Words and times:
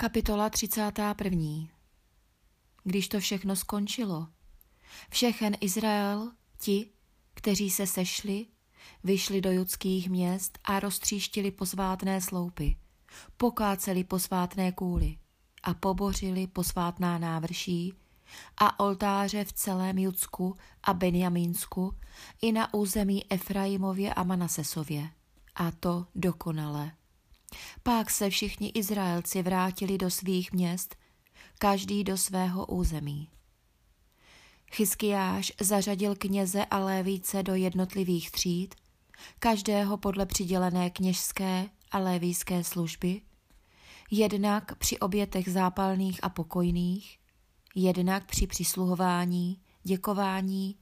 Kapitola 0.00 0.50
31. 0.50 1.68
Když 2.84 3.08
to 3.08 3.20
všechno 3.20 3.56
skončilo, 3.56 4.28
všechen 5.10 5.56
Izrael, 5.60 6.32
ti, 6.58 6.90
kteří 7.34 7.70
se 7.70 7.86
sešli, 7.86 8.46
vyšli 9.04 9.40
do 9.40 9.50
judských 9.50 10.10
měst 10.10 10.58
a 10.64 10.80
roztříštili 10.80 11.50
posvátné 11.50 12.20
sloupy, 12.20 12.76
pokáceli 13.36 14.04
posvátné 14.04 14.72
kůly 14.72 15.16
a 15.62 15.74
pobořili 15.74 16.46
posvátná 16.46 17.18
návrší 17.18 17.94
a 18.56 18.80
oltáře 18.80 19.44
v 19.44 19.52
celém 19.52 19.98
Judsku 19.98 20.56
a 20.82 20.94
Benjamínsku 20.94 21.94
i 22.42 22.52
na 22.52 22.74
území 22.74 23.32
Efraimově 23.32 24.14
a 24.14 24.22
Manasesově. 24.22 25.10
A 25.54 25.70
to 25.70 26.06
dokonale. 26.14 26.99
Pak 27.82 28.10
se 28.10 28.30
všichni 28.30 28.68
Izraelci 28.68 29.42
vrátili 29.42 29.98
do 29.98 30.10
svých 30.10 30.52
měst, 30.52 30.96
každý 31.58 32.04
do 32.04 32.16
svého 32.16 32.66
území. 32.66 33.28
Chyskiáš 34.72 35.52
zařadil 35.60 36.14
kněze 36.14 36.64
a 36.64 36.78
lévíce 36.78 37.42
do 37.42 37.54
jednotlivých 37.54 38.30
tříd, 38.30 38.74
každého 39.38 39.96
podle 39.96 40.26
přidělené 40.26 40.90
kněžské 40.90 41.68
a 41.92 41.98
lévíské 41.98 42.64
služby, 42.64 43.20
jednak 44.10 44.78
při 44.78 44.98
obětech 44.98 45.48
zápalných 45.48 46.24
a 46.24 46.28
pokojných, 46.28 47.18
jednak 47.74 48.26
při 48.26 48.46
přisluhování, 48.46 49.60
děkování 49.82 50.76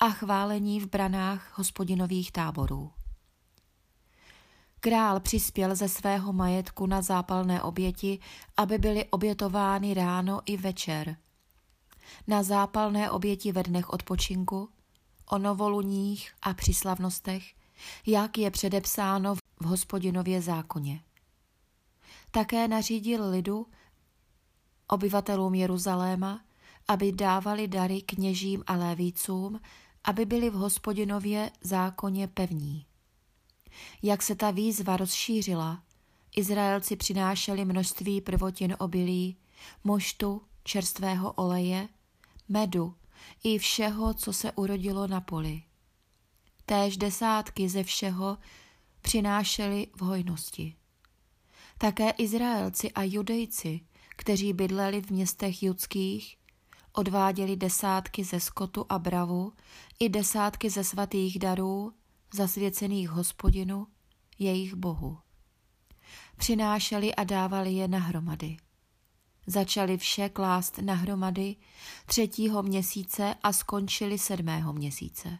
a 0.00 0.10
chválení 0.10 0.80
v 0.80 0.86
branách 0.86 1.58
hospodinových 1.58 2.32
táborů. 2.32 2.90
Král 4.84 5.20
přispěl 5.20 5.74
ze 5.74 5.88
svého 5.88 6.32
majetku 6.32 6.86
na 6.86 7.02
zápalné 7.02 7.62
oběti, 7.62 8.18
aby 8.56 8.78
byly 8.78 9.04
obětovány 9.04 9.94
ráno 9.94 10.40
i 10.46 10.56
večer. 10.56 11.16
Na 12.26 12.42
zápalné 12.42 13.10
oběti 13.10 13.52
ve 13.52 13.62
dnech 13.62 13.90
odpočinku, 13.90 14.68
o 15.30 15.38
novoluních 15.38 16.32
a 16.42 16.54
při 16.54 16.74
slavnostech, 16.74 17.54
jak 18.06 18.38
je 18.38 18.50
předepsáno 18.50 19.34
v 19.34 19.64
hospodinově 19.64 20.42
zákoně. 20.42 21.00
Také 22.30 22.68
nařídil 22.68 23.30
lidu, 23.30 23.66
obyvatelům 24.88 25.54
Jeruzaléma, 25.54 26.40
aby 26.88 27.12
dávali 27.12 27.68
dary 27.68 28.02
kněžím 28.02 28.64
a 28.66 28.76
lévícům, 28.76 29.60
aby 30.04 30.26
byli 30.26 30.50
v 30.50 30.54
hospodinově 30.54 31.50
zákoně 31.60 32.28
pevní. 32.28 32.86
Jak 34.02 34.22
se 34.22 34.34
ta 34.34 34.50
výzva 34.50 34.96
rozšířila, 34.96 35.82
Izraelci 36.36 36.96
přinášeli 36.96 37.64
množství 37.64 38.20
prvotin 38.20 38.76
obilí, 38.78 39.36
moštu, 39.84 40.42
čerstvého 40.64 41.32
oleje, 41.32 41.88
medu 42.48 42.94
i 43.44 43.58
všeho, 43.58 44.14
co 44.14 44.32
se 44.32 44.52
urodilo 44.52 45.06
na 45.06 45.20
poli. 45.20 45.62
Též 46.66 46.96
desátky 46.96 47.68
ze 47.68 47.84
všeho 47.84 48.38
přinášeli 49.02 49.86
v 49.96 50.00
hojnosti. 50.00 50.76
Také 51.78 52.10
Izraelci 52.10 52.92
a 52.92 53.02
Judejci, 53.02 53.80
kteří 54.16 54.52
bydleli 54.52 55.02
v 55.02 55.10
městech 55.10 55.62
judských, 55.62 56.36
odváděli 56.92 57.56
desátky 57.56 58.24
ze 58.24 58.40
skotu 58.40 58.86
a 58.88 58.98
bravu 58.98 59.52
i 59.98 60.08
desátky 60.08 60.70
ze 60.70 60.84
svatých 60.84 61.38
darů 61.38 61.92
zasvěcených 62.34 63.08
hospodinu, 63.08 63.86
jejich 64.38 64.74
bohu. 64.74 65.18
Přinášeli 66.36 67.14
a 67.14 67.24
dávali 67.24 67.72
je 67.72 67.88
nahromady. 67.88 68.56
Začali 69.46 69.98
vše 69.98 70.28
klást 70.28 70.78
nahromady 70.78 71.56
třetího 72.06 72.62
měsíce 72.62 73.34
a 73.42 73.52
skončili 73.52 74.18
sedmého 74.18 74.72
měsíce. 74.72 75.38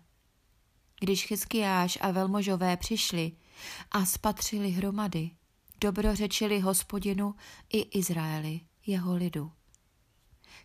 Když 1.00 1.26
Chyskiáš 1.26 1.98
a 2.00 2.10
velmožové 2.10 2.76
přišli 2.76 3.32
a 3.90 4.04
spatřili 4.04 4.70
hromady, 4.70 5.30
dobrořečili 5.80 6.60
hospodinu 6.60 7.34
i 7.72 7.80
Izraeli, 7.80 8.60
jeho 8.86 9.14
lidu. 9.14 9.52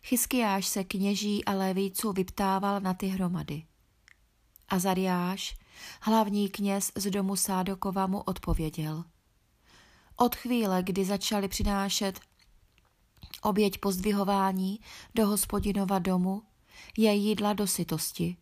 Chyskiáš 0.03 0.67
se 0.67 0.83
kněží 0.83 1.45
a 1.45 1.53
lévíců 1.53 2.13
vyptával 2.13 2.79
na 2.79 2.93
ty 2.93 3.07
hromady. 3.07 3.63
Azariáš, 4.69 5.57
hlavní 6.01 6.49
kněz 6.49 6.91
z 6.95 7.11
domu 7.11 7.35
Sádokova 7.35 8.07
mu 8.07 8.21
odpověděl. 8.21 9.03
Od 10.15 10.35
chvíle, 10.35 10.83
kdy 10.83 11.05
začali 11.05 11.47
přinášet 11.47 12.19
oběť 13.41 13.77
pozdvihování 13.77 14.79
do 15.15 15.27
hospodinova 15.27 15.99
domu, 15.99 16.43
je 16.97 17.13
jídla 17.13 17.53
do 17.53 17.67
sytosti 17.67 18.37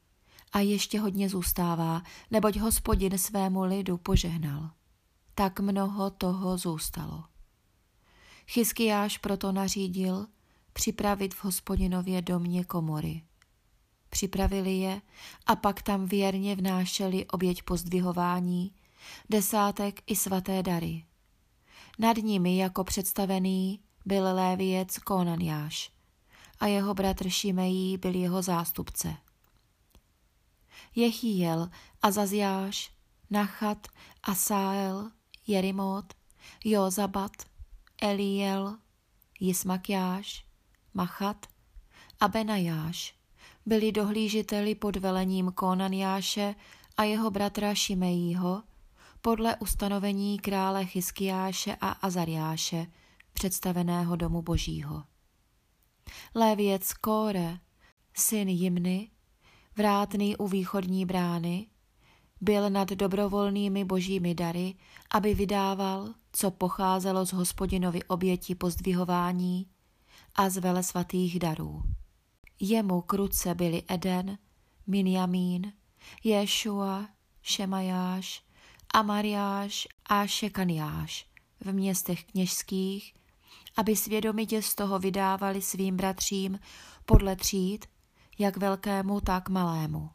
a 0.53 0.59
ještě 0.59 0.99
hodně 0.99 1.29
zůstává, 1.29 2.01
neboť 2.31 2.57
hospodin 2.57 3.17
svému 3.17 3.63
lidu 3.63 3.97
požehnal. 3.97 4.69
Tak 5.35 5.59
mnoho 5.59 6.09
toho 6.09 6.57
zůstalo. 6.57 7.23
Chyskiáš 8.47 9.17
proto 9.17 9.51
nařídil 9.51 10.27
připravit 10.73 11.33
v 11.33 11.43
hospodinově 11.43 12.21
domě 12.21 12.63
komory 12.63 13.21
připravili 14.15 14.71
je 14.71 15.01
a 15.45 15.55
pak 15.55 15.81
tam 15.81 16.05
věrně 16.05 16.55
vnášeli 16.55 17.25
oběť 17.25 17.63
pozdvihování, 17.63 18.71
desátek 19.29 20.01
i 20.07 20.15
svaté 20.15 20.63
dary. 20.63 21.05
Nad 21.99 22.17
nimi 22.17 22.57
jako 22.57 22.83
představený 22.83 23.79
byl 24.05 24.23
léviec 24.23 24.97
Konaniáš 24.97 25.91
a 26.59 26.67
jeho 26.67 26.93
bratr 26.93 27.29
Šimejí 27.29 27.97
byl 27.97 28.15
jeho 28.15 28.41
zástupce. 28.41 29.15
Jechiel, 30.95 31.69
Azaziáš, 32.01 32.91
Nachat, 33.29 33.87
Asael, 34.23 35.11
Jerimot, 35.47 36.13
Jozabat, 36.63 37.31
Eliel, 38.01 38.77
Jismakiáš, 39.39 40.45
Machat 40.93 41.45
a 42.19 42.27
Benajáš 42.27 43.15
byli 43.65 43.91
dohlížiteli 43.91 44.75
pod 44.75 44.95
velením 44.95 45.51
Konaniáše 45.51 46.55
a 46.97 47.03
jeho 47.03 47.31
bratra 47.31 47.75
Šimejího 47.75 48.63
podle 49.21 49.55
ustanovení 49.55 50.39
krále 50.39 50.85
Chyskiáše 50.85 51.75
a 51.81 51.89
Azariáše, 51.89 52.87
představeného 53.33 54.15
domu 54.15 54.41
božího. 54.41 55.03
Lévěc 56.35 56.93
Kóre, 56.93 57.59
syn 58.13 58.49
Jimny, 58.49 59.09
vrátný 59.77 60.37
u 60.37 60.47
východní 60.47 61.05
brány, 61.05 61.67
byl 62.41 62.69
nad 62.69 62.89
dobrovolnými 62.89 63.85
božími 63.85 64.35
dary, 64.35 64.75
aby 65.11 65.33
vydával, 65.33 66.13
co 66.31 66.51
pocházelo 66.51 67.25
z 67.25 67.33
hospodinovi 67.33 68.03
oběti 68.03 68.55
pozdvihování 68.55 69.67
a 70.35 70.49
z 70.49 70.57
vele 70.57 70.83
svatých 70.83 71.39
darů. 71.39 71.83
Jemu 72.59 73.01
kruce 73.01 73.55
byli 73.55 73.83
Eden, 73.87 74.37
Minjamín, 74.87 75.73
Ješua, 76.23 77.07
Šemajáš, 77.41 78.43
Amariáš 78.93 79.87
a 80.05 80.27
Šekaniáš 80.27 81.27
v 81.59 81.73
městech 81.73 82.23
kněžských, 82.23 83.13
aby 83.77 83.95
svědomitě 83.95 84.61
z 84.61 84.75
toho 84.75 84.99
vydávali 84.99 85.61
svým 85.61 85.97
bratřím 85.97 86.59
podle 87.05 87.35
tříd, 87.35 87.85
jak 88.39 88.57
velkému, 88.57 89.21
tak 89.21 89.49
malému. 89.49 90.09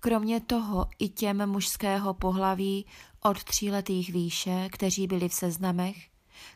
Kromě 0.00 0.40
toho 0.40 0.86
i 0.98 1.08
těm 1.08 1.46
mužského 1.50 2.14
pohlaví 2.14 2.86
od 3.22 3.44
tříletých 3.44 4.12
výše, 4.12 4.68
kteří 4.72 5.06
byli 5.06 5.28
v 5.28 5.34
seznamech, 5.34 6.08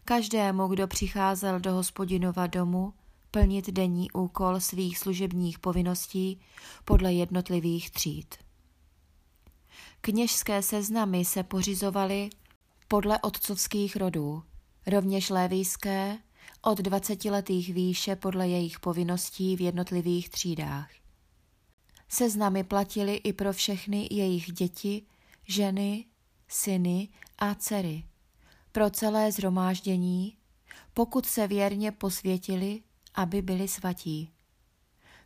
každému, 0.05 0.67
kdo 0.67 0.87
přicházel 0.87 1.61
do 1.61 1.73
hospodinova 1.73 2.47
domu, 2.47 2.93
plnit 3.31 3.71
denní 3.71 4.11
úkol 4.11 4.61
svých 4.61 4.99
služebních 4.99 5.59
povinností 5.59 6.41
podle 6.85 7.13
jednotlivých 7.13 7.91
tříd. 7.91 8.35
Kněžské 10.01 10.63
seznamy 10.63 11.25
se 11.25 11.43
pořizovaly 11.43 12.31
podle 12.89 13.19
otcovských 13.19 13.97
rodů, 13.97 14.43
rovněž 14.87 15.31
lévijské 15.31 16.19
od 16.63 16.79
dvacetiletých 16.79 17.75
výše 17.75 18.17
podle 18.17 18.49
jejich 18.49 18.81
povinností 18.81 19.57
v 19.57 19.61
jednotlivých 19.61 20.29
třídách. 20.29 20.91
Seznamy 22.09 22.65
platily 22.65 23.15
i 23.15 23.33
pro 23.33 23.53
všechny 23.53 24.09
jejich 24.11 24.53
děti, 24.53 25.03
ženy, 25.49 26.05
syny 26.49 27.09
a 27.39 27.55
dcery, 27.55 28.05
pro 28.73 28.91
celé 28.91 29.33
zhromáždění, 29.33 30.37
pokud 30.95 31.27
se 31.27 31.47
věrně 31.47 31.93
posvětili 31.93 32.83
aby 33.19 33.43
byli 33.43 33.69
svatí. 33.69 34.33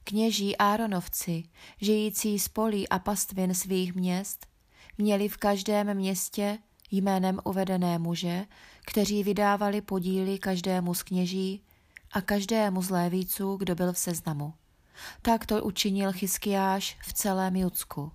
Kněží 0.04 0.56
Áronovci, 0.56 1.44
žijící 1.80 2.38
z 2.38 2.48
polí 2.48 2.88
a 2.88 2.98
pastvin 2.98 3.54
svých 3.54 3.94
měst, 3.94 4.46
měli 4.98 5.28
v 5.28 5.36
každém 5.36 5.94
městě 5.94 6.58
jménem 6.90 7.40
uvedené 7.44 7.98
muže, 7.98 8.46
kteří 8.86 9.22
vydávali 9.22 9.80
podíly 9.80 10.38
každému 10.38 10.94
z 10.94 11.02
kněží 11.02 11.62
a 12.12 12.20
každému 12.20 12.82
z 12.82 12.90
lévíců, 12.90 13.56
kdo 13.56 13.74
byl 13.74 13.92
v 13.92 13.98
seznamu. 13.98 14.54
Tak 15.22 15.46
to 15.46 15.64
učinil 15.64 16.12
Chyskiáš 16.12 16.98
v 17.02 17.12
celém 17.12 17.56
Judsku. 17.56 18.12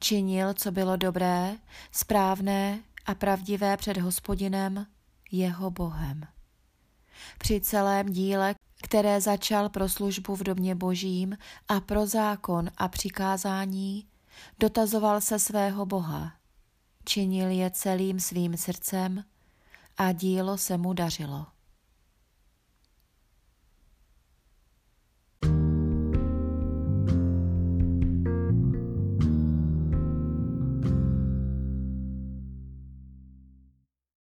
Činil, 0.00 0.54
co 0.54 0.72
bylo 0.72 0.96
dobré, 0.96 1.56
správné 1.92 2.80
a 3.06 3.14
pravdivé 3.14 3.76
před 3.76 3.96
hospodinem, 3.96 4.86
jeho 5.30 5.70
Bohem. 5.70 6.37
Při 7.38 7.60
celém 7.60 8.06
díle, 8.06 8.54
které 8.82 9.20
začal 9.20 9.68
pro 9.68 9.88
službu 9.88 10.36
v 10.36 10.42
domě 10.42 10.74
božím 10.74 11.36
a 11.68 11.80
pro 11.80 12.06
zákon 12.06 12.70
a 12.76 12.88
přikázání, 12.88 14.06
dotazoval 14.58 15.20
se 15.20 15.38
svého 15.38 15.86
Boha. 15.86 16.32
Činil 17.04 17.50
je 17.50 17.70
celým 17.70 18.20
svým 18.20 18.56
srdcem 18.56 19.24
a 19.96 20.12
dílo 20.12 20.58
se 20.58 20.78
mu 20.78 20.92
dařilo. 20.92 21.46